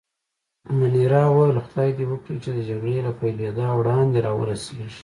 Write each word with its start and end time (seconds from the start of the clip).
منیرا 0.79 1.21
وویل: 1.29 1.57
خدای 1.67 1.89
دې 1.97 2.05
وکړي 2.07 2.37
چې 2.43 2.49
د 2.53 2.59
جګړې 2.69 2.97
له 3.07 3.11
پېلېدا 3.19 3.67
وړاندې 3.73 4.19
را 4.25 4.31
ورسېږي. 4.39 4.99